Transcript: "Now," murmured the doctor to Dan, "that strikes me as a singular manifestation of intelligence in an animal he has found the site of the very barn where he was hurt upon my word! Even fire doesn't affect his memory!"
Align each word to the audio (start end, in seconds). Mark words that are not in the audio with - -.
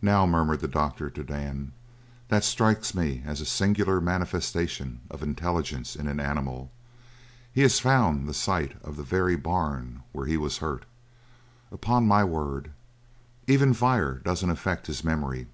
"Now," 0.00 0.24
murmured 0.24 0.60
the 0.60 0.66
doctor 0.66 1.10
to 1.10 1.22
Dan, 1.22 1.72
"that 2.28 2.42
strikes 2.42 2.94
me 2.94 3.22
as 3.26 3.42
a 3.42 3.44
singular 3.44 4.00
manifestation 4.00 5.02
of 5.10 5.22
intelligence 5.22 5.94
in 5.94 6.08
an 6.08 6.18
animal 6.20 6.70
he 7.52 7.60
has 7.60 7.78
found 7.78 8.26
the 8.26 8.32
site 8.32 8.82
of 8.82 8.96
the 8.96 9.02
very 9.02 9.36
barn 9.36 10.04
where 10.12 10.24
he 10.24 10.38
was 10.38 10.56
hurt 10.64 10.86
upon 11.70 12.06
my 12.08 12.24
word! 12.24 12.72
Even 13.46 13.74
fire 13.74 14.14
doesn't 14.20 14.48
affect 14.48 14.86
his 14.86 15.04
memory!" 15.04 15.48